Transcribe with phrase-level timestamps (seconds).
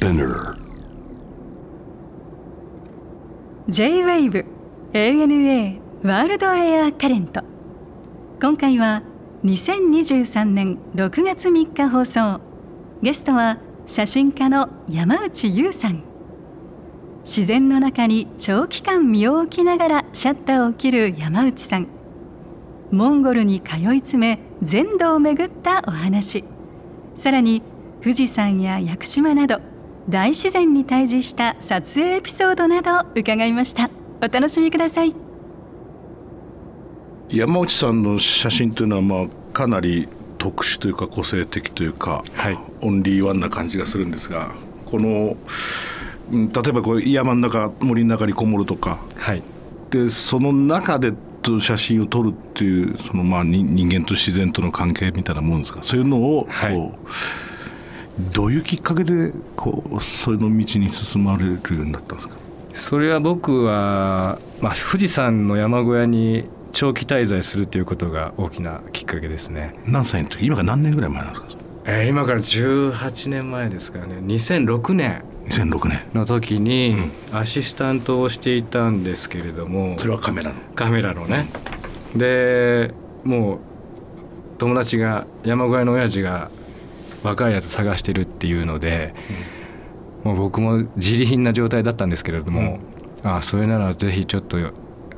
[0.00, 0.56] Spinner.
[3.68, 4.46] J-WAVE
[4.94, 7.42] ANA ワールドエアカレント。
[8.40, 9.02] 今回は
[9.44, 12.40] 2023年6月3日放送。
[13.02, 16.02] ゲストは写真家の山内優さん。
[17.18, 21.88] 自然の中に長期間身を置きながらシャッターを切る山内さん。
[22.90, 26.42] モンゴルに通い詰め全土を巡ったお話。
[27.14, 27.62] さらに
[28.02, 29.60] 富士山や屋久島など
[30.10, 33.88] 大自然に対峙した撮影エピソードなど伺いました。
[34.20, 35.14] お楽しみください。
[37.28, 42.58] 山内さんの写真というのはまあかなり特殊というか個性的というか、はい。
[42.80, 44.50] オンリーワンな感じがするんですが
[44.84, 45.36] この
[46.32, 49.00] うん例えばこう山の中森の中にこもるとか。
[49.16, 49.44] はい。
[49.90, 55.84] でその中でと写真を撮るっていうそのまあに人間と自然との関係みたいなもんですか？
[55.84, 56.92] そういうのをこう、はい
[58.32, 62.36] どういうきっかけでこうその道に進まれるようになったんですか？
[62.74, 70.46] それは僕は、まあ、富士山の山小屋に長期滞在するということが大きなきっかけですね、何歳の時？
[70.46, 71.48] 今から何年ぐらい前なんですか？
[71.86, 74.16] えー今から18年前ですからね。
[74.22, 75.24] 2006年。
[75.46, 75.98] 2006年。
[76.14, 76.94] の時に
[77.32, 80.60] アシスタントをしていたんですけれども、それはカメラの。
[80.76, 81.48] カメラのね。
[82.14, 83.58] でもう
[84.58, 86.50] 友達が山小屋の親父が
[87.22, 89.14] 若いやつ探してるっていうので、
[90.24, 92.78] もう僕も自利品な状態だったんですけれども、
[93.22, 94.58] ああそれならぜひちょっと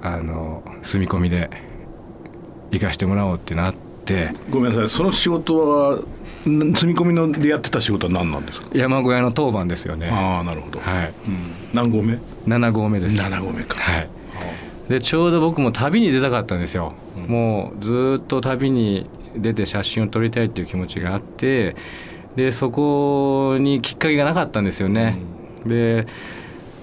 [0.03, 1.51] あの住み込みで
[2.71, 4.33] 行かしてもらおうってなって。
[4.51, 4.89] ごめんなさい。
[4.89, 6.03] その仕事はん
[6.75, 8.69] 住み込みのでやってた仕事は何なんですか？
[8.75, 10.09] 山小屋の当番ですよね。
[10.11, 11.13] ああなるほど、はい。
[11.29, 11.39] うん、
[11.73, 13.23] 何合目？7合目です。
[13.23, 13.81] 7合目か。
[13.81, 14.09] はい。
[14.89, 16.93] でちょうど僕も旅に出たかったんですよ、
[17.29, 21.77] もうずーっと旅に出て写真を撮りたいっていう気持ちがあって
[22.37, 25.19] でそこにきっかけがなかったんですよね、
[25.67, 26.07] で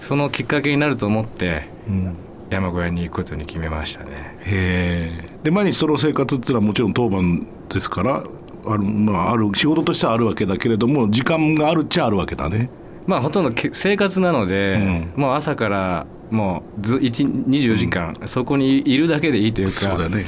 [0.02, 2.16] そのきっかけになると思ってうん。
[2.50, 4.38] 山小屋に行くことに決めましたね。
[4.42, 5.40] へえ。
[5.44, 8.24] で毎日その生活っていうのはもちろん当番ですから
[8.66, 12.70] ある,、まあ、ある仕事としてはあるわけだけれども時間があるっちゃあるわけだね。
[13.06, 20.24] まあほとんどけ生活なので、うもう朝からもうず1 24時間、そこにいるだけでいいというかそうだね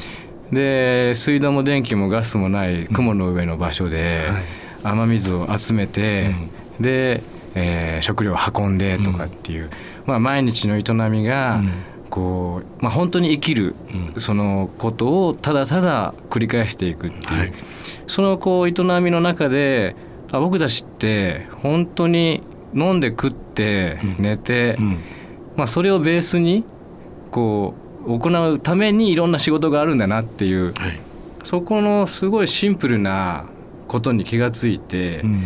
[0.51, 4.44] で水道も電気もガスもない雲の上の場所ではい。
[4.84, 6.34] 雨水を集めて、
[6.79, 7.22] で、
[7.53, 9.69] えー食料を運んでとかっていう、
[10.07, 11.61] まあ、毎日の営みが、
[12.09, 13.75] こうまあ、本当に生きる、
[14.17, 17.53] そのことをただただ繰り返していくっていう、はい。
[18.07, 19.95] そのこう営みの中で
[20.31, 22.41] あ僕たちって本当に
[22.73, 25.00] 飲んで食って寝て、うん。
[25.56, 26.63] まあ、それをベースに
[27.29, 31.00] こう行うためにいろんな仕事があるんだなっていうはい。
[31.44, 33.45] そこのすごいシンプルな
[33.88, 35.44] ことに気がついて、うん。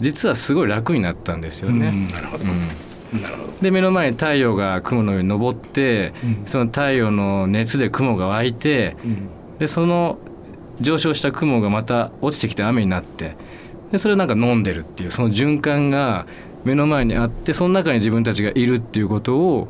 [0.00, 1.80] 実はすごい楽になったんですようん。
[1.80, 2.08] ね。
[2.12, 3.22] なるほど、うん。
[3.22, 3.52] なるほど。
[3.60, 6.42] で目の前に太陽が雲の上に昇って、うん。
[6.46, 9.28] その太陽の熱で雲が湧いてうん。
[9.58, 10.18] でその
[10.80, 13.36] 上昇した雲がまた落ちてきて雨になって
[13.92, 16.26] でそれをなんか飲んでるっていうその循環が
[16.64, 19.68] 目の前にあってその中に自分たちがいるっていうことを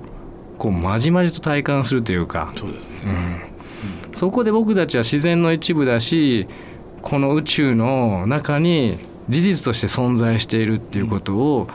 [0.62, 3.42] こうまじまじと体感するというか、そうですね。
[4.06, 6.46] うん、そこで僕たちは自然の一部だし
[7.02, 8.96] この宇宙の中に
[9.28, 11.68] 事実として存在しているっていうことを、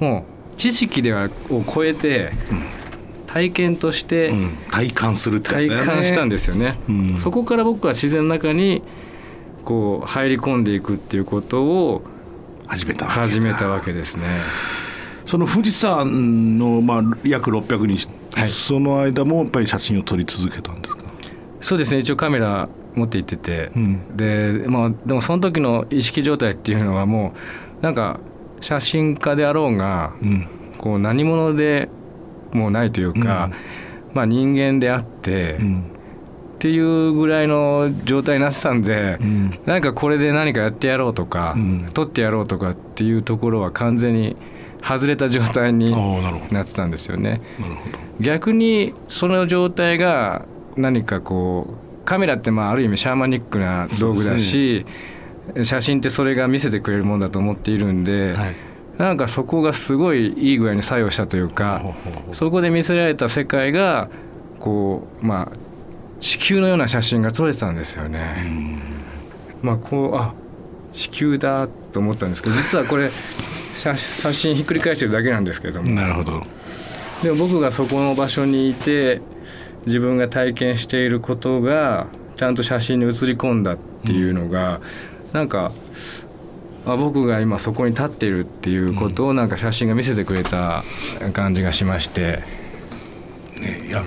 [0.00, 2.32] もう知識ではを超えて
[3.28, 4.56] 体験としてうん。
[4.72, 6.76] 体感するって体感したんですよね。
[6.88, 7.18] うん。
[7.18, 8.82] そこから僕は自然の中に
[9.64, 12.02] こう入り込んでいくっていうことを
[12.66, 13.22] 始めたわけだ。
[13.28, 14.24] 始めたわけですね。
[15.26, 18.50] その富士山の、まあ、約600日、はい。
[18.50, 21.02] その間もやっぱり写真を撮り続けたんですか、
[21.60, 22.00] そうですね。
[22.00, 24.16] 一応カメラ持って行ってて、うん。
[24.16, 27.34] でまあでもその時の意識状態っていうのはも
[27.80, 28.20] うなんか
[28.60, 30.46] 写真家であろうがうん。
[30.78, 31.88] こう何者で
[32.52, 33.50] もないというか、
[34.12, 35.84] まあ人間であって、っうん。
[36.58, 39.58] ていうぐらいの状態になってたんで、うん。
[39.66, 41.86] なんかこれで何かやってやろうとか、うん。
[41.92, 44.36] 撮ってやろうとかっていうところは完全に
[44.82, 45.90] 外れた状態に
[46.52, 47.40] なってたんですよね。
[48.20, 50.46] 逆にその状態が
[50.76, 54.84] 何かこうカメラってまあある意味シャーマニックな道具だし、
[55.62, 58.56] 写真ってそれが見せてくれるもんだと思っているんで、はい。
[58.98, 61.82] なんかそこがすごいいい具合に作用したというか
[62.32, 64.08] そこで見せられた世界が
[64.58, 65.56] こうまあ
[66.18, 68.80] 地球のような写真が撮れてたんですよね。
[69.60, 70.32] まあこうあ
[70.90, 73.10] 地球だと思ったんですけど実はこれ
[73.76, 76.42] 写真ひっくり返してるだけなんですけどもなるほど
[77.22, 79.20] でも僕がそこの場所にいて
[79.86, 84.80] 自分が体験していることがちゃんと写真に写り込んだっていうのが、
[85.32, 85.72] なんか
[86.84, 90.84] あ僕が今そこに立っているっていうことをなんか写真が見せてくれた
[91.32, 92.42] 感じがしまして、
[93.60, 94.04] ねいや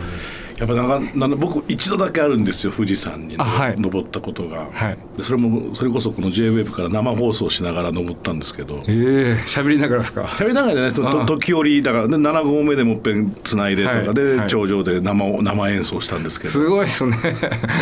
[0.60, 3.76] やっぱなんかな僕一度だけあるんですよ富士山に、あはい。
[3.80, 4.98] 登ったことが、はい。
[5.18, 8.84] でそれもそれこそこの JWAVE から生放送しながら登ったんですけど。
[8.88, 10.24] ええ喋りながらですか？
[10.24, 11.02] 喋りながらじゃないです。
[11.02, 11.26] とあ。
[11.26, 14.48] 時折だからで7合目でもっぺんつないでとかはいで、はい。
[14.50, 16.52] 頂上で生を生演奏したんですけど。
[16.52, 17.16] すごいですね。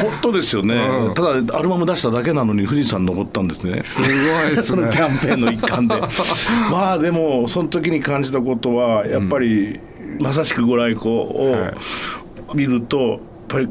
[0.03, 0.75] 本当ですよね、
[1.07, 1.13] うん。
[1.15, 3.81] ただアルバム出しただけなのに富士山登ったんですね。
[3.83, 4.07] すご
[4.45, 4.61] いですね。
[4.63, 5.95] そのキャンペーンの一環で。
[6.69, 9.79] まあでもその時に感じたことはやっぱり、
[10.19, 11.73] まさしくご来光をはい
[12.53, 13.69] 見るとやっぱり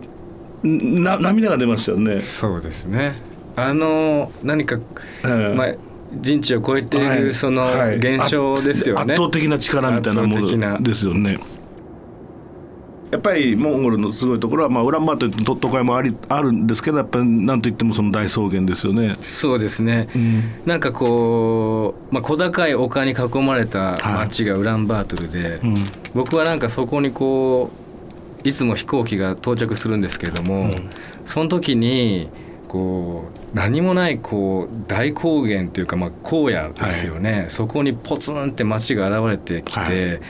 [0.62, 2.20] な涙が出ますよね。
[2.20, 3.14] そうですね。
[3.56, 4.76] あの何か、
[5.24, 5.54] ええ。
[5.56, 5.74] まあ
[6.20, 7.34] 人知を超えている、はい。
[7.34, 7.96] そのはい。
[7.96, 11.38] 現象ですよね、圧倒的な力みたいなものですよね。
[13.10, 19.16] やっぱりモンゴルのすごいところは、まあ、ウランバートルと都会もありあるんですけどやっぱりなんといってもその大草原ですよね。
[19.22, 20.42] そうですね、うん。
[20.66, 25.84] なんかこう、まあ、小高い丘に囲まれた町がウランバートルで、うん。
[26.14, 27.85] 僕はなんかそこにこう
[28.46, 30.90] いつも飛行機が到着するんですけれども、うん。
[31.24, 32.28] その時に
[32.68, 40.20] こう何もないこう大高原というかまあ荒野ですよね、そこにポツンって街が現れてきて、はい。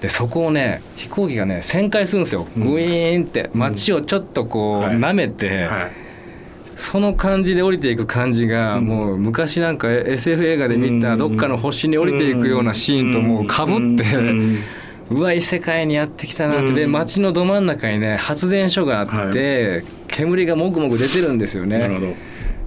[0.00, 2.70] でそこをね飛行機がね旋回するんですよ、うん。
[2.70, 3.50] グイーンって。
[3.52, 4.96] 街をちょっとこうはい。
[4.96, 5.92] 舐めて、はい。
[6.76, 8.84] その感じで降りていく感じが、うん。
[8.84, 14.04] もう昔なんか SF 映画で見たどっかの星に降りていくようなシーンともうかぶって、
[15.10, 16.92] うわ異世界にやってきたなって、でうん。
[16.92, 21.78] 街のど真ん中にね発電所があって、煙がもぐもぐ出てるんですよね。
[21.78, 22.14] なるほど。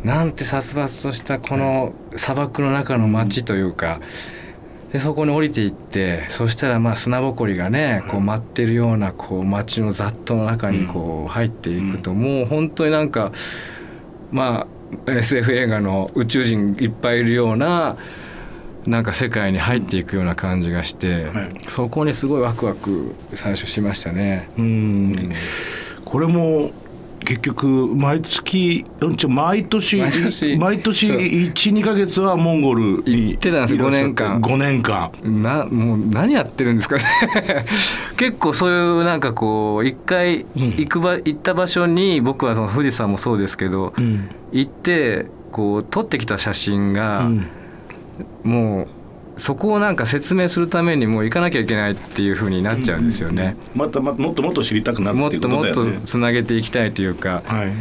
[0.03, 3.99] なんて殺伐としたこの砂漠の中の街というか。
[4.91, 13.31] でそこに降りていってそしたらまあ砂ぼこりがねこう舞ってるようなこう街の雑踏の中にこう入っていくともう本当になんか
[14.31, 14.65] ま
[15.07, 17.97] あ SF 映画の宇宙人いっぱいいるような
[18.89, 21.49] なんか世界に入っていくような感じがして、はい。
[21.67, 24.49] そこにすごいワクワク最初しましたね。
[24.57, 25.33] うん。
[26.03, 26.71] これも
[27.23, 28.83] 結局毎月
[29.27, 30.57] 毎年毎年。
[30.57, 31.17] 毎年そう。
[31.17, 34.41] 12か月はモンゴルに行ってたんですよいらっしゃ5年間。
[34.41, 35.11] 5年間。
[35.43, 37.03] なもう何やってるんですかね。
[38.17, 40.63] 結構そういうなんかこう一回うん。
[40.63, 44.29] 行くば、行った場所に僕はその富士山もそうですけど、うん。
[44.51, 47.47] 行ってこう撮ってきた写真が、うん
[48.43, 48.87] もう
[49.39, 53.55] そこをなんか説明するためにもう行かなきゃいけないっていう風になっちゃうんですよね。
[53.73, 56.01] またまもっともっと知りたくなるっていうもっともっことだよね。
[56.01, 57.41] とつなげていきたいというか。
[57.45, 57.71] はい。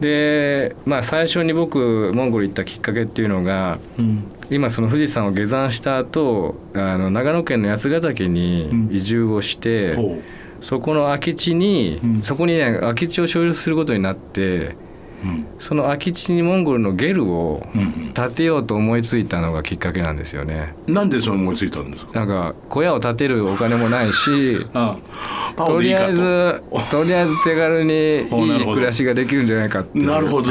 [0.00, 4.24] で、まあ、最初に僕モンゴル行ったきっかけっていうのがうん。
[4.48, 10.20] 今その富士山を下山した後あの長野県の八ヶ岳に移住をして、ほ
[10.60, 12.22] そこの空き地に、うん。
[12.22, 14.76] そこにね空き地を所有することになってううん
[15.58, 20.74] その空き地にモンゴルのゲルをうん建てようと思いついたのがきっかけなんですよね。
[20.86, 22.20] なんでそれ思いついたんですか？
[22.20, 24.96] なんか小屋を建てるお金もないし あ
[25.56, 27.92] とりあえず とりあえず手軽に
[28.22, 30.50] いい暮らしができるんじゃないかってなるほど。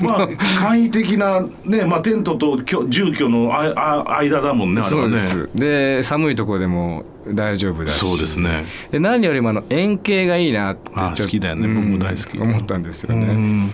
[0.00, 0.28] まあ
[0.60, 5.16] 簡易的なねまあテントと居住居のああ間だもんねあれはね。
[5.18, 5.48] そうです。
[5.54, 7.98] で寒いところでも大丈夫だし。
[7.98, 8.64] そうですね。
[8.90, 11.68] で何よりもあの円形がいいなってちょっとあ好きだよね。
[11.68, 12.36] 僕も大好き。
[12.36, 13.70] うん思ったんですようね。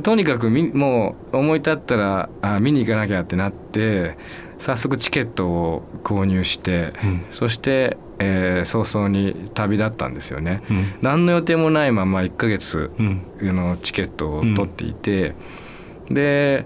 [0.00, 4.16] とにかくみもう思い立ったらあ見に行かなきゃってなって
[4.62, 7.24] 早速チケットを購入して、うん。
[7.30, 10.62] そして、えー早々に旅立ったんですよね。
[10.70, 10.94] うん。
[11.02, 13.24] 何の予定もないまま1ヶ月うん。
[13.40, 15.34] のチケットを取っていて、
[16.08, 16.64] で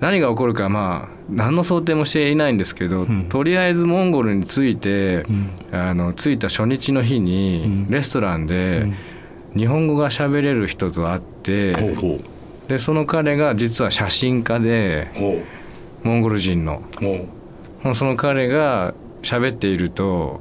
[0.00, 3.28] 何が起こるかまあ何の想定もしていないんですけど、うん。
[3.28, 5.50] とりあえずモンゴルに着いて、うん。
[5.70, 7.90] あの着いた初日の日に、うん。
[7.90, 8.86] レストランで
[9.56, 12.37] 日本語が喋れる人と会って、ほうほう
[12.68, 15.42] でその彼が実は写真家でほ
[16.02, 16.82] モンゴル人の。
[17.94, 20.40] その彼が喋っていると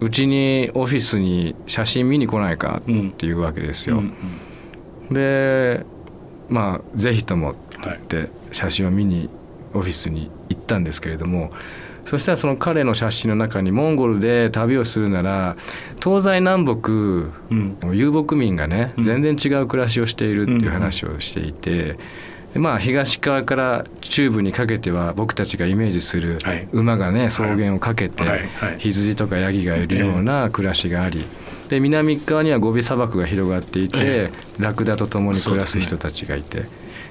[0.00, 3.98] うちにオフィスに写真見に来ないかうんっていうわけですよ。
[3.98, 5.14] うん。
[5.14, 5.84] で
[6.48, 9.28] まあぜひともってはい言って写真を見に
[9.74, 11.50] オフィスに行ったんですけれども
[12.06, 15.56] そしたらその彼の写真の中にモンゴルで旅をするなら
[16.02, 17.76] 東西南北うん。
[17.92, 19.02] 遊牧民がねうん。
[19.02, 21.98] 全然違う暮らしをしているっていう話をしていて、
[22.54, 26.68] でまあ東側から中部にかけては僕たちがイメージするはい。
[26.72, 28.24] 馬がね草原をかけて
[28.78, 31.26] 羊とかヤギがいるような暮らしがあり
[31.68, 34.30] で南側にはゴビ砂漠が広がっていてえ。
[34.58, 36.64] ラクダと共に暮らす人たちがいて。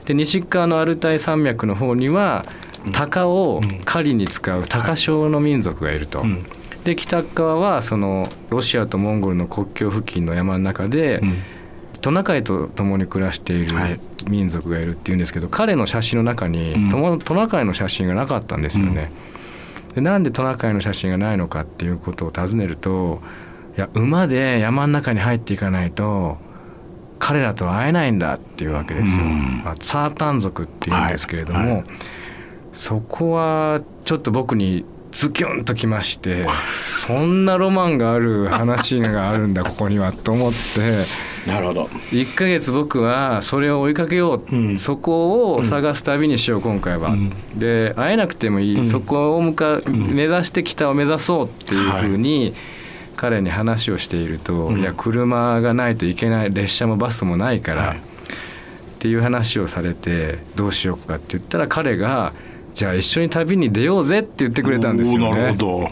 [0.06, 2.46] で西側のアルタイ山脈の方には
[2.92, 6.22] 鷹を狩りに使う鷹匠の民族がいると。
[6.22, 6.46] うん。
[6.84, 11.38] で北側はそのロシアとモンゴルの国境付近の山の中で、うん。
[12.02, 14.00] トナカイと共に暮らしているはい。
[14.28, 16.78] 民族がいるっていうんですけど、彼の写真の中にう
[17.16, 17.20] ん。
[17.20, 19.12] トナカイの写真がなかったんですよね。
[19.96, 23.22] でなんでトナカイの写真がないのかっていうことを尋ねると
[23.78, 26.38] いや馬で山の中に入っていかないと
[27.18, 29.24] 彼らとは会えないんだっていうわけですよ。
[29.24, 29.62] うん。
[29.64, 31.72] まあ、ツァータン族っていうんですけれども、はい。
[31.72, 31.84] はい
[32.76, 41.06] そこはちょっと僕にズキュンときまして そんなロマンがある話があるんだここにはと思って。
[41.50, 41.84] なるほど。
[42.12, 44.80] 1ヶ月僕はそれを追いかけよう、うん。
[44.80, 47.12] そこを探す旅にしよう今回は。
[47.12, 47.32] うん。
[47.56, 48.86] で会えなくてもいい、うん。
[48.86, 49.84] そこを向かん。
[49.88, 52.56] 目指して北を目指そうっていうふうに
[53.16, 54.80] 彼に話をしていると、うん。
[54.80, 57.98] いや車がないといけない列車もバスもないから、はい。
[57.98, 58.00] っ
[58.98, 62.34] ていう話をされてどうしようかって言ったら彼が
[62.76, 65.52] じゃあ一緒に旅に出ようぜって言ってくれたんですよおーなるね。
[65.52, 65.90] ほど。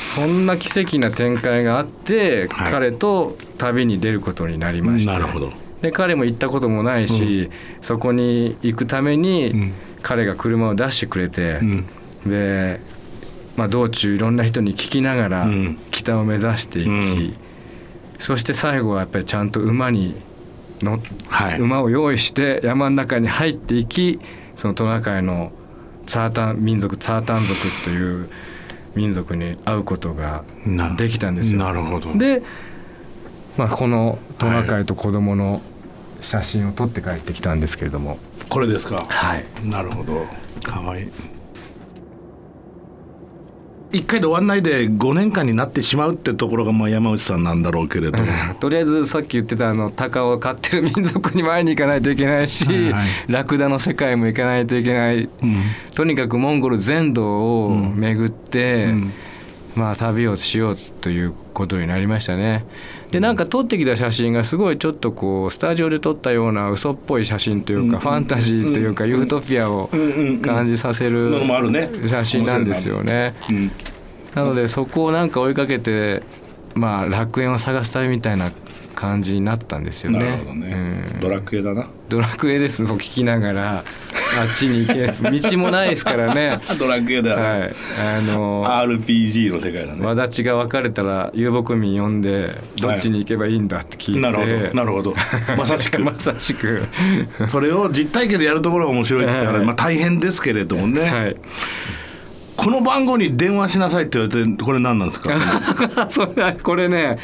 [0.00, 2.72] そんな奇跡な展開があって、はい。
[2.72, 5.12] 彼と旅に出ることになりまして。
[5.12, 5.52] なるほど。
[5.80, 9.72] で彼も行ったこともないし、そこに行くために、うん。
[10.02, 11.86] 彼が車を出してくれて、うん。
[12.26, 12.80] で、
[13.56, 15.78] まあ、道中いろんな人に聞きながらうん。
[15.92, 17.34] 北を目指していき、うん。
[18.18, 20.16] そして最後はやっぱりちゃんと馬に
[20.82, 21.60] 乗っはい。
[21.60, 24.18] 馬を用意して山の中に入っていき
[24.56, 25.52] そのトナカイの
[26.08, 28.30] ツァータン民族ツァータン族という
[28.94, 31.60] 民族に会うことがなできたんですよ。
[31.60, 32.16] なるほど。
[32.16, 32.42] で、
[33.58, 35.60] まあ、このトナカイと子供の
[36.22, 38.16] 写真を撮って帰ってきたんですけれども、
[38.48, 39.04] これですか。
[39.06, 40.26] はい、なるほど。
[40.62, 41.08] かわいい
[43.90, 48.18] 一回で終わんないで5年間になってしまうってところがまあ山内さんなんだろうけれど
[48.60, 53.06] とりあえずさっき言ってたあの鷹を飼ってる民族にも会いに行かないといけないし、はいはい。
[53.28, 55.28] ラクダの世界も行かないといけない。
[55.42, 55.62] うん。
[55.94, 57.24] とにかくモンゴル全土
[57.64, 57.96] をうん。
[57.98, 59.12] 巡って、うん
[59.78, 62.64] まあ旅をしようということになりましたね。
[63.10, 68.02] でなんか撮ってきた写真がすごいちょっとこうスタジオで撮ったような嘘っぽい写真というか、うん。
[68.02, 69.88] ファンタジーというか、ユートピアを
[70.42, 71.40] 感じさせる
[72.06, 73.34] 写真なんですよね。
[73.48, 73.70] うん
[74.34, 76.22] なのでそこをなんか追いかけて
[76.74, 78.52] まあ楽園を探す旅みたいな
[78.94, 80.18] 感じになったんですよね。
[80.18, 81.20] なるほどね、うん。
[81.20, 81.88] ドラクエだな。
[82.08, 83.84] ドラクエですと聞きながら
[84.36, 85.06] あっちに行け
[85.50, 86.60] 道もないですからね。
[86.78, 87.74] ドラクエだよね、はい、
[88.18, 90.04] あの RPG の世界だね。
[90.04, 94.74] 輪立ちが別れたら遊牧民呼んでどっちに行けばいいんだって聞いて、なるほど。
[94.74, 95.14] なるほど。
[95.56, 96.02] まさしく。
[96.04, 96.82] まさしく。
[97.48, 99.64] それを実体験でやるところが面白いって話、 はい。
[99.64, 101.36] まあ、大変ですけれどもね、はい。
[102.56, 105.32] この番号に電話しなさいって言われてこれ何なんですか？
[106.10, 107.18] それこれね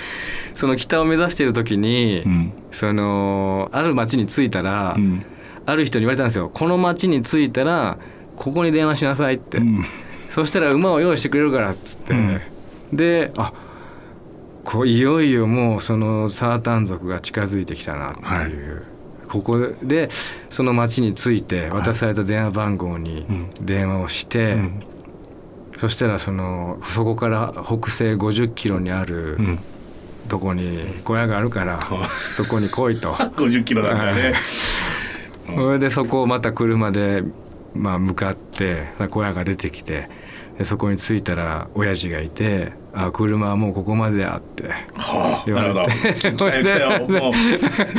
[0.53, 2.53] その北を目指している時に、うん。
[2.71, 5.25] そのある町に着いたら、うん
[5.67, 6.51] ある人に言われたんですよ。
[6.53, 7.99] この町に着いたら
[8.37, 9.85] ここに電話しなさいって、うん。
[10.29, 12.41] そしたら馬を用意してくれるからっつって、うん。
[12.93, 13.53] であ
[14.65, 19.29] こういよいよもうそのサータン族が近づいてきたなっていう、はい。
[19.29, 20.11] ここで
[20.51, 23.51] その町に着いて渡された電話番号にうん。
[23.61, 24.83] 電話をして、うん。
[25.79, 29.59] そしたらそのそこから北西50キロにあるうん。
[30.29, 31.87] とこに小屋があるから、
[32.33, 33.13] そこに来いと。
[33.37, 34.35] 50キロだからね、
[35.47, 37.23] それでそこをまた車で、
[37.75, 40.09] まあ、向かって小屋が出てきて
[40.59, 45.87] でそこに着いたら親父がいて「あ車はもうここまでだ」ってはあ、言わなるほど。
[46.05, 47.33] れて来たよ来たよもう。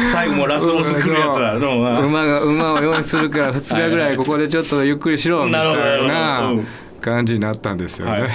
[0.07, 5.63] 最後もうラスボス来るやつだ馬が馬を用意するから2日ぐらいここでちょっとゆっくりしろ みた
[5.97, 6.53] いな
[7.01, 8.11] 感じになったんですよね。
[8.11, 8.29] はい。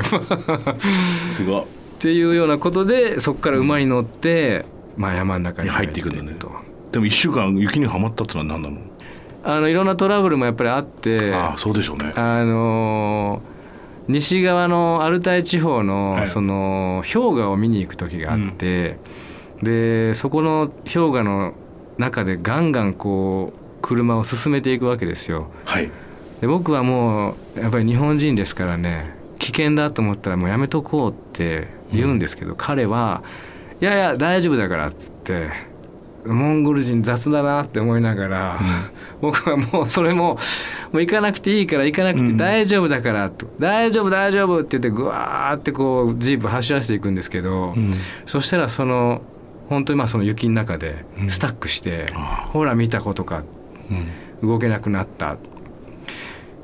[1.30, 1.64] すごいっ
[2.02, 4.64] ていうようなことでそこから馬に乗って、
[4.96, 6.34] まあ、山の中に入っていくんだね。
[6.38, 6.50] と
[6.92, 8.78] でも1週間雪にはまったってのは何なの？
[9.42, 12.12] あのいろんなトラブルもやっぱりあってああそうでしょうね。
[12.16, 13.60] あのー
[14.08, 16.28] 西側のアルタイ地方の、はい。
[16.28, 18.98] その氷河を見に行く時があって、
[19.62, 21.54] でそこの氷河の
[21.96, 25.50] 中でガンガンこう車を進めていくわけですよ。
[25.64, 25.90] はい。
[26.40, 33.22] で僕はもうやっぱり日本人ですからね危険だと思ったらもうやめとこうって言うんですけど、彼は
[33.80, 35.50] 「いやいや大丈夫だから」っつって
[36.26, 38.60] モンゴル人雑だなって思いながら、
[39.20, 40.38] 僕はもうそれも
[40.92, 47.92] もう行かなくていいから行かなくて大丈夫だからと、大丈夫大丈夫って言ってぐわーってこうジープ走らせていくんですけど、うん。
[48.26, 49.22] そしたらその
[49.68, 53.44] 本当にまあその雪の中でスタックして、あほら見たことか
[54.42, 54.48] うん。
[54.48, 55.36] 動けなくなった。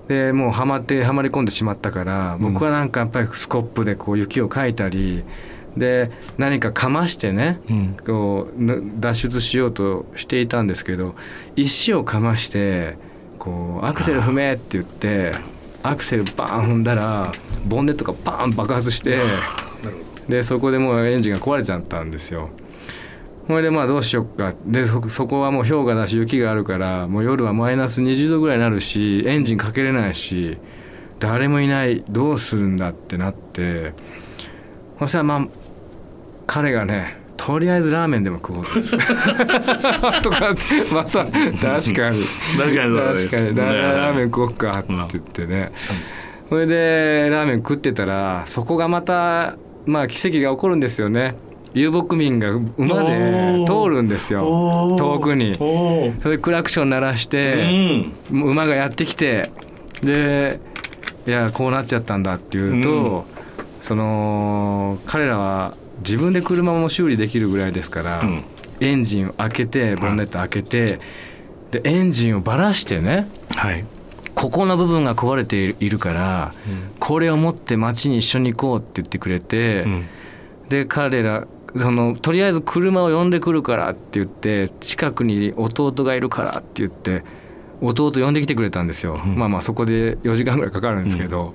[0.08, 5.24] でもうはまってはまり込んでしまったから僕はなんかやっぱりスコップでこう雪をかいたり
[5.76, 7.96] で何かかましてねうん。
[8.04, 11.14] こうぬ脱出しようとしていたんですけど
[11.54, 12.96] 石をかまして
[13.38, 15.32] こうアクセル踏めって言って
[15.82, 17.32] アクセルバーン踏んだら
[17.66, 19.20] ボンネットがバーン爆発して
[20.28, 22.50] でそこでもうエンジンが壊れちゃったんですよ。
[23.46, 24.54] ほいでまあどうしよっか。
[24.64, 30.58] でそそこはもう氷河だし雪があるからもう夜はマイナス20度ぐらいになるしエンジンかけれないし
[31.20, 32.02] 誰もいない。
[32.08, 33.92] どうするんだってなって。
[34.98, 35.46] そしたらまあ
[36.46, 38.70] 彼がねとりあえずラーメンでも食おうぜ。
[40.22, 41.52] とかってまた確かに。
[41.58, 42.20] 確かに
[42.96, 43.56] 確かに。
[43.56, 45.70] ラねラーメン食おっかって言ってね。
[46.48, 51.36] それでラーメン食ってたらそこがまたまあ奇跡が起こるんですよね。
[51.74, 54.96] 遊牧民が馬で通るんですよ。
[54.98, 55.54] 遠くに。
[55.56, 58.42] それでクラクション鳴らして、うん。
[58.42, 59.50] 馬がやってきて
[60.02, 60.58] で
[61.26, 63.26] いやこうなっちゃったんだっていうと、
[63.82, 68.44] その彼らは自分で車も修理できるぐらいですから、うん。
[68.80, 70.98] エンジンを開けてボンネット開けて、
[71.70, 73.84] でエンジンをばらしてねはい。
[74.34, 76.52] ここの部分が壊れているから、
[77.00, 80.06] これを持って町に一緒に行こうって言ってくれて、うん。
[80.68, 87.22] で彼らそのとりあえず車を呼んでくるからって言って近くに弟がいるからって言って
[87.80, 91.52] 弟呼んできてくれたんですよ、まあまあそこで4時間ぐらいかかるんですけど、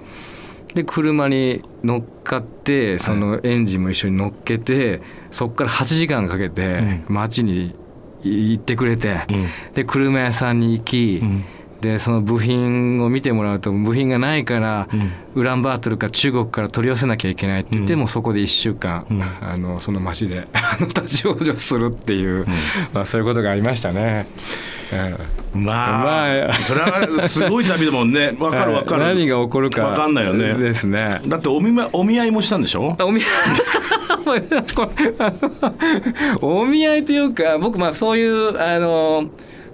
[0.73, 4.99] で車に乗っかってそのエンジンも一緒に乗っけて、
[5.29, 7.75] そこから8時間かけて町に
[8.23, 9.47] 行ってくれて、うん。
[9.73, 11.45] で車屋さんに行き、うん。
[11.81, 14.87] でその部品を見てもらうと部品がないから、
[15.33, 17.99] ウランバートルか中国から取り寄せなきゃいけないって言って、うん。
[17.99, 19.21] もうそこで1週間、うん。
[19.21, 22.45] あのその町であの立ち往生するっていう、
[22.93, 24.27] まあ、そういうことがありましたね。
[25.53, 25.63] うん。
[25.65, 26.53] まあ、まあ。
[26.53, 28.35] それはすごい旅だもんね。
[28.39, 29.03] わかるわかる。
[29.03, 29.83] 何が起こるか。
[29.85, 30.53] わかんないよね。
[30.55, 31.21] ですね。
[31.27, 32.95] だってお見舞いお見合いもしたんでしょ？
[32.99, 33.27] お見合い
[36.41, 39.25] お見合いというか僕まあそういうあの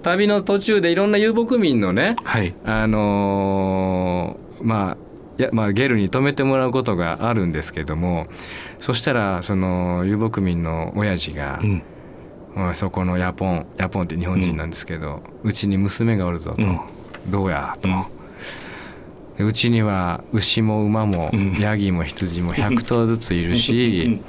[0.02, 2.54] 旅の途中でいろんな遊牧民のねはい。
[2.64, 4.96] あのーまあ
[5.38, 8.26] いやまあ、ゲルに泊めてもらうことがあるんですけども
[8.80, 11.82] そしたらその遊牧民の親父が、うん
[12.54, 16.80] まあそこのヤポンヤポンって日本人なんですけどうち、に娘がおるぞと、うん。
[17.28, 17.88] どうやと、
[19.44, 21.52] うちには牛も馬もうん。
[21.54, 24.20] ヤギも羊も100頭ずついるし、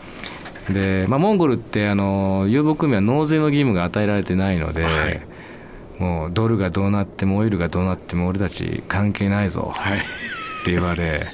[0.69, 5.21] で、まあ、モンゴルってあの遊牧民は納税の義務が与えられてないので、はい。
[5.97, 9.73] もうドルがどうなってもオイルがどうなっても俺たち関係ないぞ。
[9.75, 9.99] はい
[10.69, 11.27] って言われ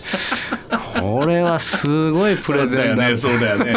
[0.99, 3.73] これはすごいプレゼンだだよねそうだよね。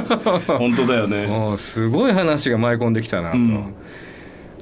[0.47, 1.27] 本当だよね。
[1.29, 3.39] もうすごい話が舞い込んできたなと。
[3.39, 3.75] うん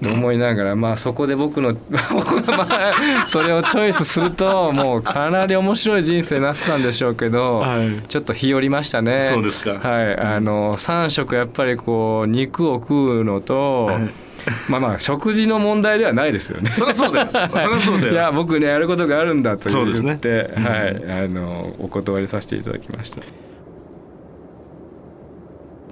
[0.03, 1.75] と思いながらまあそこで僕の
[2.13, 2.93] 僕がまあ
[3.29, 8.03] それをチョイスするともうかなり面白い人生になってたんでしょうけど、はい。
[8.09, 9.27] ちょっと日和りましたね。
[9.31, 9.75] そうですか。
[9.75, 14.11] はい、あの3食やっぱりこう肉を食うのと、はい。
[14.69, 16.71] まあまあ食事の問題ではないですよね。
[16.71, 17.29] そりゃそうだよ。
[17.33, 18.13] そりゃそうだよ。
[18.15, 21.25] いや僕ねやることがあるんだとそうですね言って、はい。
[21.25, 23.23] あのお断りさせていただきました。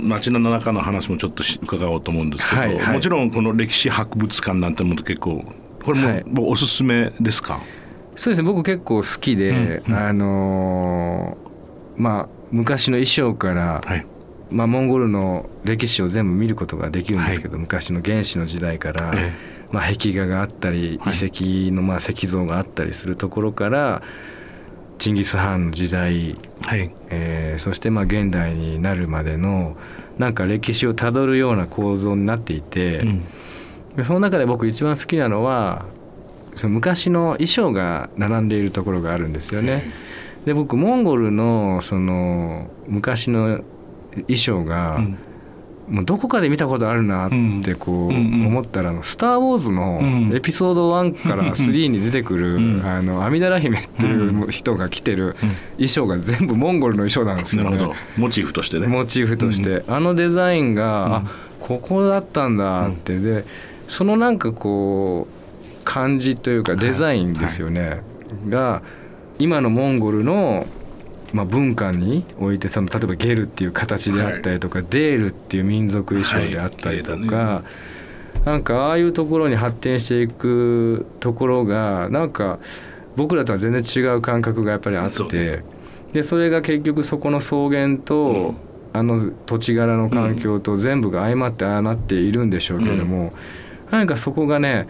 [0.04, 2.94] 街の中の話もちょっとし伺おうと思うんですけど、はいはい。
[2.94, 5.44] もちろんこの歴史博物館なんてもの結構
[5.84, 6.24] これも,、はい。
[6.24, 7.60] もうおすすめですか？
[8.14, 9.94] そうですね僕結構好きで、うんうん。
[9.94, 14.06] あのーまあ昔の衣装から、はい。
[14.50, 19.32] まあ、モンゴルの歴史を全部見ることができるんですけど、昔の原始の時代から、え
[19.72, 21.14] まあ、壁画があったり遺はい。
[21.14, 24.02] 跡のまあ石像があったりするところから
[25.04, 26.90] チンギス・ハーンの時代、はい。
[27.10, 29.76] えーそしてまあ現代になるまでの
[30.16, 33.24] なんか歴史をたどるような構造になっていて、うん。
[33.96, 35.84] でその中で僕一番好きなのは
[36.54, 39.82] その昔の衣装が並んでいるところがあるんですよね。
[40.46, 43.60] で僕モンゴルのその昔の
[44.12, 45.18] 衣装が、うん
[45.88, 47.30] もうどこかで見たことあるなっ
[47.62, 52.82] てこう思ったら「あのスター・ウォーズ」のうんエピソード1から3に出てくるうん。
[52.84, 55.36] あの阿弥陀羅姫っていう人が着てる
[55.76, 57.70] 衣装が全部モンゴルの衣装なんですよね。
[57.70, 57.96] なるほど。
[58.16, 58.86] モチーフとしてね。
[58.86, 61.22] モチーフとして、あのデザインが、あ
[61.60, 63.44] ここだったんだって、で
[63.88, 68.02] そのなんかこう感じというかデザインですよね、
[68.48, 68.82] が
[69.38, 70.66] 今のモンゴルの、
[71.34, 77.62] まあ、文化においてその例えばゲルっていう形であったりとか、デールっていう民族衣装であったりとか、は
[78.44, 82.60] なんかああいうところに発展していくところがなんか
[83.16, 85.28] 僕らとは全然違う感覚がやっぱりあって、そ
[86.12, 88.54] でそれが結局そこの草原と、
[88.92, 93.32] あの土地柄の環境と全部が相まってああなっているんでしょうけれども、
[93.90, 94.86] 何かそこがね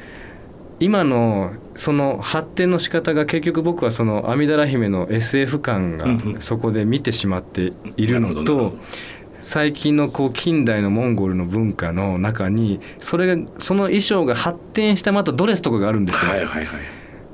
[0.80, 6.06] 今のその発展の仕方が結局僕はその阿弥陀羅姫の SF 感が
[6.40, 8.78] そこで見てしまっているのとど
[9.44, 16.30] 最近のこう近代のモンゴルの文化の中にそれがその衣装が発展したまたドレスとかがあるんですよ。
[16.30, 16.80] はいはいはい。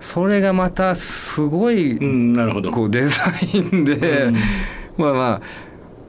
[0.00, 2.70] それがまたすごいうんなるほど。
[2.70, 4.36] こうデザインで、うん。
[4.96, 5.42] まあまあ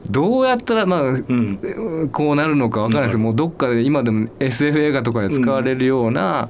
[0.10, 2.10] どうやったらまあ、ん。
[2.12, 6.50] こうなるのかわからないですけど、もうどっかで今でも SF 映画とかで使われるような、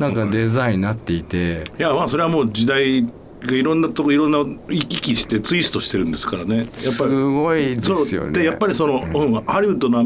[0.00, 3.06] なんかデザインになっていて、いやまあそれはもう時代
[3.42, 6.58] いろんなとこいろんな行き来してツイストしてるんですからね。
[6.58, 6.94] やっぱり。
[6.94, 8.32] すごいですよね。
[8.32, 9.44] でやっぱりその、うん。
[9.44, 10.02] ハリウッドの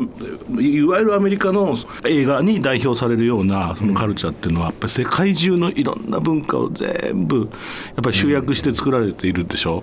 [0.60, 9.82] いわゆるアメリカの映画に代表されるようなそのカルチャーっていうのはやっぱり世界中のいろんな文化を全部やっぱり集約して作られているでしょ。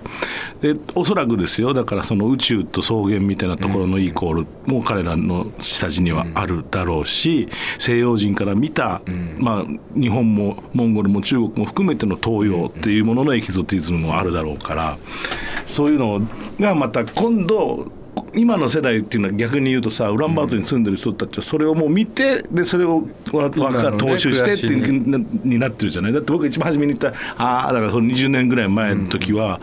[0.60, 1.74] でおそらくですよ。
[1.74, 9.02] だからその宇宙と草原みたいなところのイコールも彼らの下地にはあるだろうし西洋人から見た、
[9.38, 14.98] まあ、日本もモンゴルも中国も含めての東洋っていうもののエキゾティズムもあるだろうから
[15.66, 16.20] そういうの
[16.60, 17.90] がまた今度
[18.34, 26.12] 今の世代っていうのは逆に言うとさウランバートに住んでる人たちはそれをもう見てでそれをわわか踏襲してっていうなになってるじゃない？
[26.12, 29.60] だって僕が一番初めに言ったああだからその20年ぐらい前の時は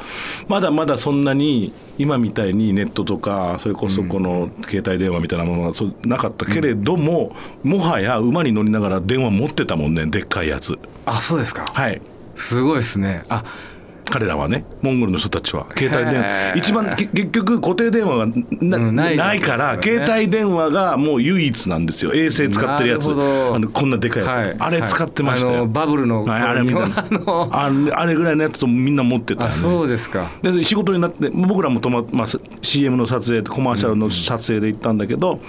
[0.47, 10.77] まだまだそんなに今みたいにネットとかそれこそこの携帯電話みたいなものがなかったけれどももはや馬に乗りながら電話持ってたもんねでっかいやつ。
[11.05, 11.65] あそうですか。
[11.73, 12.01] はい。
[12.35, 13.25] すごいですね。
[13.29, 13.43] あ
[14.09, 15.67] 彼らはねモンゴルの人たちは。
[15.77, 16.57] 携帯電話。
[16.57, 18.25] 一番け結局固定電話が
[18.61, 22.13] な,、うんないないから携帯電話がもう唯一なんですよ。
[22.13, 23.11] 衛星使ってるやつ。
[23.11, 24.55] あのこんなでかいやつ、はい。
[24.59, 26.83] あれ使ってましたよ、あのバブルのはい、あれみた。
[26.85, 26.99] いな
[27.51, 30.29] あれあれぐらいのやつをみんな持ってたねそうですか。
[30.41, 32.27] で仕事になって僕らもとま、まあ、
[32.61, 35.39] CM の撮影コマーシャルの撮影で行ったんだけど、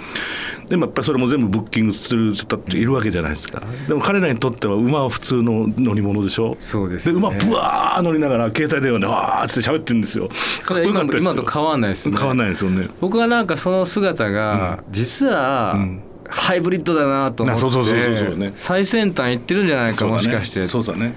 [0.67, 3.61] でもやっぱりそれも全部ブッキングする人たちいるわけじゃないですか。
[3.87, 6.55] でも彼らにとっては馬は普通の乗り物でしょ。
[6.59, 7.21] そうですよね。
[7.21, 10.29] で馬ブワー乗りながら携帯電話でわーって喋ってるんですよ。
[10.31, 12.17] それ今と今と変わんないですね。
[12.17, 12.89] 変わんないですよね。
[12.99, 16.03] 僕はなんかその姿が実はん。
[16.31, 17.55] ハイブリッドだなと思っ
[18.39, 20.65] て最先端行ってるんじゃないかもしかして。
[20.65, 21.13] そうだね。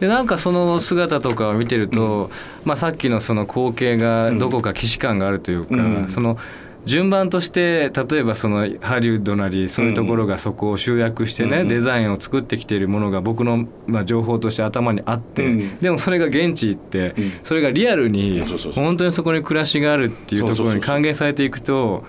[0.00, 2.30] でなんかその姿とかを見てると、
[2.64, 6.08] まあ、さっきのその光景がどこか既視感があるというか、うん。
[6.08, 6.38] その
[6.86, 15.78] 順番として例えばそのハリウッドなりそういうところがそこを集約してね、うんデザインを作ってきているものが僕のまあ情報として頭にあって、うん。
[15.78, 17.32] でもそれが現地行って、うん。
[17.42, 18.42] それがリアルに
[18.74, 22.04] 本当にそこに暮らしがあるっていうところに還元されていくと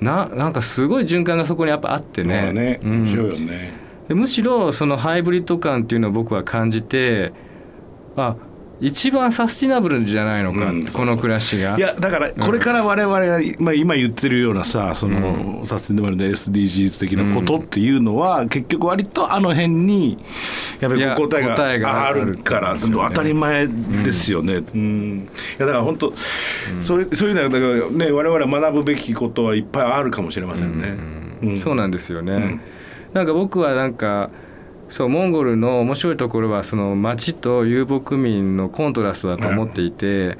[0.00, 2.42] ななんかすごい循環がそこにやっぱあってね。
[2.42, 2.90] まあねうん。
[3.04, 3.72] 面白いよね、
[4.08, 7.32] でむしろそのハイブリッド感っていうのを僕は感じて
[8.16, 8.36] あ
[8.80, 11.76] 一番サスティナブルじゃないのか、うんこの暮らしが。
[11.76, 20.18] いやだからこれから我々が、まあ、今言ってるようなさその、サスティナブルで SDGs 的なことっていうのは、結局割とあの辺に
[20.80, 24.62] やっぱりいや答えがああるるから、当たり前ですよね。
[24.74, 25.28] うん。
[25.58, 26.12] いやだから本当、
[26.82, 30.96] それそういうのはだからね我々は学ぶべきことはいっぱいあるかもしれませんね。
[31.42, 31.58] うん。
[31.58, 32.36] そうなんですよね。
[32.36, 32.60] ん。
[33.12, 34.30] なんか僕はなんか
[34.88, 40.38] そうモンゴルの面白いところはその町と遊牧民のコントラストだと思っていて、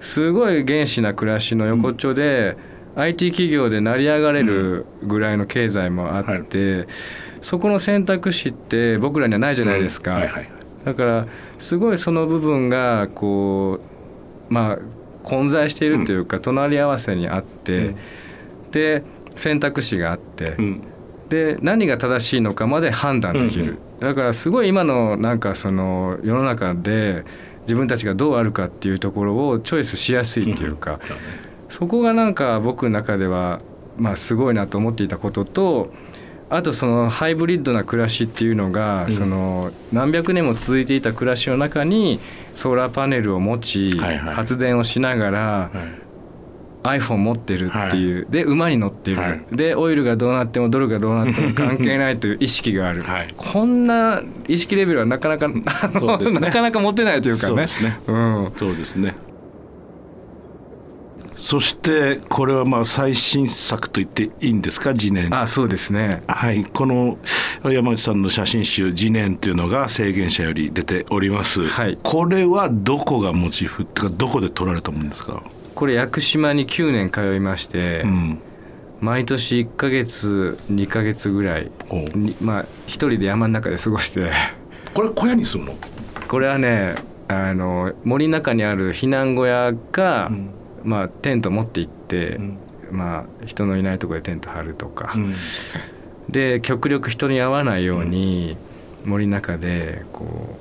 [0.00, 2.56] すごい原始な暮らしの横っちょで、
[2.96, 6.86] IT 企業で成り上がれるぐらいの経済もあって、
[7.40, 10.12] そこの選択肢って僕らにはないじゃないですか。
[10.12, 10.50] はいはい
[10.84, 11.26] だから
[11.58, 13.80] すごいその部分がこ
[14.50, 14.78] うまあ
[15.22, 17.92] 混在しているというか、隣り合わせにあって、
[18.70, 19.02] で
[19.36, 20.82] 選択肢があって、うん。
[21.28, 27.24] で何が正しいのかまで判断できる、だからすごい今のなんかその世の中で
[27.62, 31.00] 自分たちがどうあるかっていうところをチョイスしやすいっていうか、
[31.68, 33.60] そこがなんか僕の中では
[33.96, 35.92] まあすごいなと思っていたことと
[36.50, 39.12] あとそのハイブリッドな暮らしっていうのが、うん。
[39.12, 42.20] その何百年も続いていた暮らしの中に
[42.54, 46.07] ソーラーパネルを持ち、発電をしながら、はい
[46.88, 49.44] iPhone 持ってるっていう、で馬に乗ってる、はい。
[49.52, 52.36] でオイルがどうなってもドルがどうなっても関係ないという。
[52.40, 53.34] 意識がある、はい。
[53.36, 57.48] こんな意識レベルはなかなか なかなか持てないというかね。
[57.48, 57.98] そうですね。
[58.06, 59.14] うん、そうですね。
[61.40, 64.92] そしてこれはまあ最新作と言っていいんですか？
[64.92, 66.24] 次年あそうですね。
[66.26, 66.64] はい。
[66.64, 67.16] この
[67.62, 71.96] 山内さんの写真集「次年」というのが制限者より出ております、はい。
[72.02, 75.44] これはどこがモチーフっていうかどこで撮られたもんですか、
[75.78, 78.40] これ屋久島に9年通いまして、うん、
[79.00, 81.70] 毎年1ヶ月2ヶ月ぐらい
[82.40, 84.32] まあ一人で山の中で過ごして。
[84.92, 85.76] これ小屋に住むの、
[86.26, 86.96] これはね
[87.28, 90.50] あの森の中にある避難小屋か、うん。
[90.82, 92.58] まあ、テント持って行って、うん。
[92.90, 95.34] まあ、人のいないところでテント張るとか、うん。
[96.28, 98.56] で極力人に会わないように
[99.04, 100.58] 森の中でこ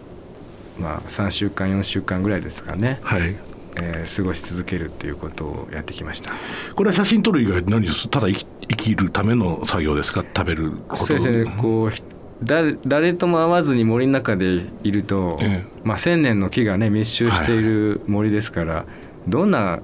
[0.77, 3.35] う、まあ、3週間4週間ぐらいですかね、はい
[3.79, 6.31] えー過ごし続けるっていうことをやってきました。
[6.75, 10.23] これは写真撮る以外何ですただ生き生きるための作業ですか？
[10.35, 10.95] 食べること。
[10.97, 11.45] そうですね。
[11.57, 12.01] こうひ
[12.43, 15.79] 誰誰とも会わずに森の中でいると、ええ。
[15.83, 18.85] まあ、千年の木がね密集している森ですから、
[19.27, 19.79] どんな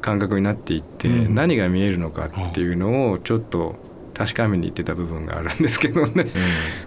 [0.00, 3.76] 感覚になっていって、うん何が見えるのかっていうのをちょっと
[4.14, 6.26] 確かめに行ってた部分があるんですけどね。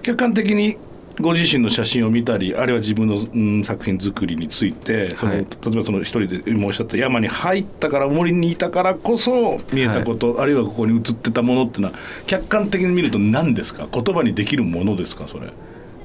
[0.03, 0.77] 客観的に
[1.19, 13.87] ご自身の写真を見たりあるいは自分の、うん、作品作りについてその、はい例えばその一人で今おっしゃった山に入ったから森にいたからこそ見えたこと、あるいはここに写ってたものっていうのは客観的に見ると何ですか？
[13.91, 15.27] 言葉にできるものですか？
[15.27, 15.51] それ。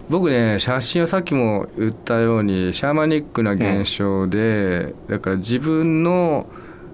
[0.08, 6.46] 僕ね写真はさっきも言ったようにシャーマニックな現象で、だから自分の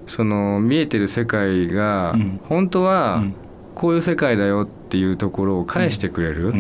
[0.07, 2.40] その見えてる世界がうん。
[2.48, 3.35] 本当はうん。
[3.75, 6.52] こういう世界だよっていうところを返してくれる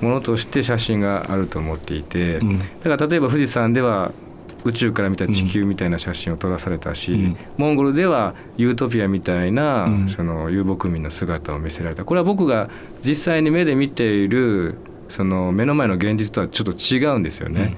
[0.00, 2.58] ものとして写真があると思っていて、うん。
[2.58, 2.64] だ
[2.96, 4.12] から例えば富士山では
[4.64, 7.36] 宇宙から見た地球みたいな写真を撮らされたし、うん。
[7.58, 10.08] モンゴルではユートピアみたいな、うん。
[10.08, 12.04] その遊牧民の姿を見せられた。
[12.04, 12.70] これは僕が
[13.04, 14.76] 実際に目で見ている
[15.08, 17.76] その目の前の現実とはちょっと違うんですよね。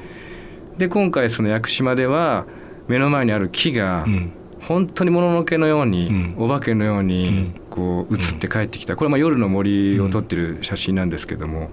[0.78, 2.46] で今回その屋久島では
[2.88, 4.32] 目の前にある木がうん
[4.66, 6.34] 本当にもののけのように、うん。
[6.38, 7.54] お化けのようにうん。
[7.70, 8.96] こう映って帰ってきた。
[8.96, 11.70] これはまあ夜の森を撮ってる写真なんですけども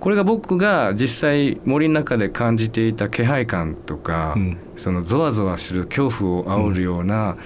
[0.00, 4.58] これが僕が実際森の中で感じていた気配感とか、うん。
[4.76, 7.36] そのゾワゾワする恐怖を煽るような、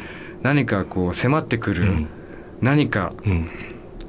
[0.42, 2.08] 何かこう迫ってくる、うん。
[2.60, 3.48] 何かうん。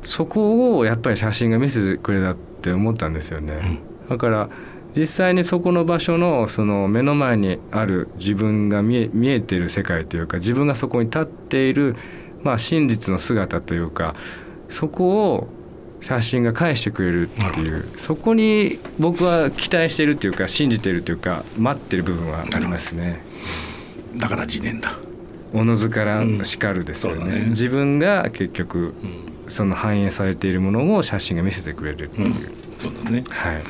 [0.03, 3.81] そこをやっぱり写真が見せてくれたって思ったんですよね。
[4.09, 4.49] だから
[4.95, 11.95] 実際にそこの場所のその目の前にある自分が見え見えている世界というか自分がそこに立っている、
[12.41, 14.15] まあ、真実の姿というか
[14.69, 15.47] そこを
[16.01, 23.21] 写真が返してくれるっていうそこに僕は期待しているというか信じているというか待ってる部分はありますね。
[24.15, 24.97] だから自念だ。
[25.51, 27.31] おのずからしかるですよね,、うん。
[27.31, 27.45] ね。
[27.49, 29.29] 自分が結局うん。
[29.49, 32.33] その反映されているものを写真が見せてくれるっていう、うん。
[32.77, 33.23] そうだね。
[33.29, 33.63] はい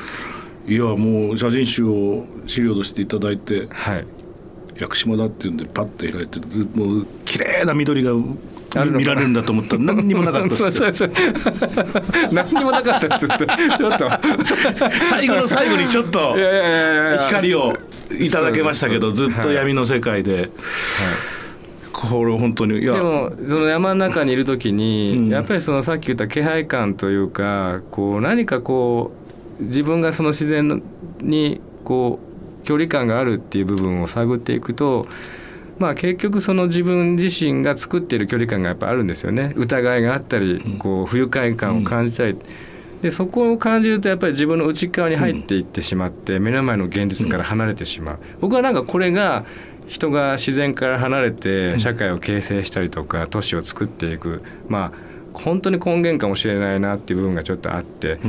[0.69, 4.05] いやもう写真集を資料としていただいてはい。
[4.79, 11.03] 屋久島だっていうんでパッと開いてずもう綺麗な緑が見られるんだと思ったら 何にもなかったです
[12.31, 13.47] 何にもなかったですって。
[13.77, 14.09] ちょっと。
[15.09, 16.35] 最後の最後にちょっと
[17.27, 17.73] 光を
[18.19, 20.51] いただけましたけどずっと闇の世界で、
[21.91, 22.93] これ本当にいや。
[22.93, 25.27] でもその山の中にいる時に、うん。
[25.29, 29.28] やっぱりそのさっき言った気配感というかこう何かこう
[29.59, 30.81] 自分がその自然
[31.21, 32.19] にこ
[32.63, 35.07] う距離感があるっていう部分を探っていくと
[35.77, 39.53] まあ結局その自分自身が作っている距離感がやっぱあるんですよね。
[39.55, 42.37] 疑いがあったりこう不愉快感を感じたり、
[43.01, 49.45] でそこを感じるとやっぱり自分の内側に入っていってしまって、目の前の現実から離れてしまう、僕はなんかこれが
[49.87, 58.19] 人が自然から離れて社会を形成したりとか都市を作っていくまあ本当に根源かもしれないなっていう部分がちょっとあって、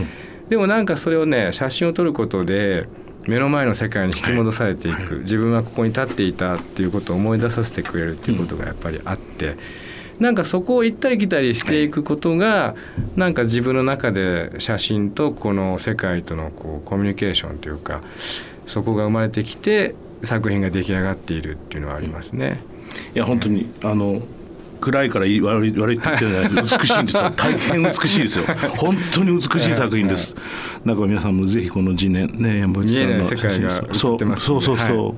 [0.51, 2.87] でもなんかそれをね写真を撮ることで
[3.27, 9.57] 目の前の世界に引き戻されていく、自分はここに立っていたっていうことを思い出させてくれるっていうことがやっぱりあって。
[10.19, 12.75] なんかそこを行ったり来たりしていくことが
[13.17, 18.03] なんか自分の中で写真とこの世界とのこうコミュニケーションというか
[18.67, 22.61] そこが生まれてきて作品が出来上がっているっていうのはありますね。
[23.15, 24.21] いや本当にあの
[24.81, 27.33] 暗いからいい悪い悪いって言ってるんじゃない美しいんですよ。
[27.37, 28.45] 大変美しいですよ。
[28.77, 30.35] 本当に美しい作品です。
[30.87, 35.15] だから皆さんもぜひこの次年ね山内さんの世界が映ってますそうそうそうそう、は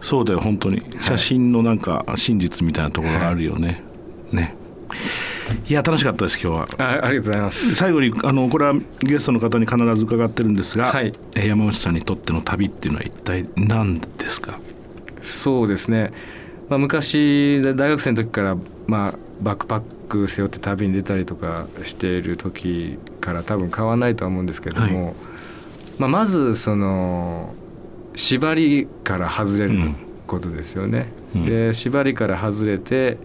[0.00, 0.82] そうだよ本当に。
[1.02, 3.82] 写真のなんか真実みたいなところがあるよね、
[4.32, 4.54] ね。
[5.68, 7.00] いや楽しかったです今日は。
[7.00, 7.74] あありがとうございます。
[7.74, 11.12] 最後にあのこれはゲストの方に必ず伺ってるんですが、はい。
[11.36, 14.58] えー山内さんにとっての旅っていうのは一体何ですか？
[15.20, 16.12] そうですね、
[16.68, 25.14] まあ、昔大学生の時から、まあ、バックパック背負って旅に出たりとかしている時から多分変わらないとは思うんですけども、
[25.98, 27.54] まあ、まずその
[28.14, 29.96] 縛りから外れるうん。
[30.28, 31.08] ことですよね。
[31.34, 31.44] うん。
[31.46, 33.16] で縛りから外れて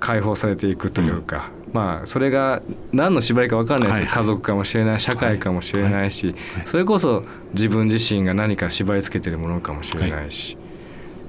[0.00, 4.16] 解放されていくというか、まあそれが何の縛りか分かんないですよ、はいはい。
[4.16, 10.56] 家族かもしれない社会かもしれないし、それこそ自分自身が何か縛りつけてるものかもしれないし、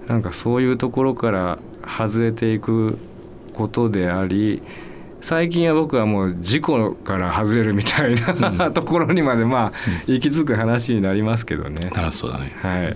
[0.07, 2.97] なんかそういうところから外れていく
[3.53, 4.61] ことであり
[5.21, 9.73] 最近は僕はもう事故から外れるみたいな、うん、ところにまでまあ、
[10.07, 11.89] うん、行き着く話になりますけどね。
[11.89, 12.55] 楽しそうだね。
[12.59, 12.95] はい。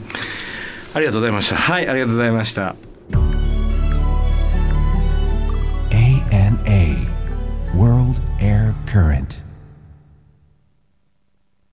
[0.93, 1.55] ありがとうございました。
[1.55, 2.75] はい、ありがとうございました。
[5.89, 7.07] ANA
[7.75, 9.48] World Air Current